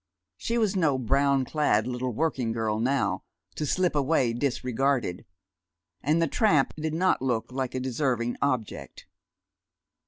[0.35, 3.21] She was no brown clad little working girl now,
[3.53, 5.27] to slip along disregarded.
[6.01, 9.05] And the tramp did not look like a deserving object.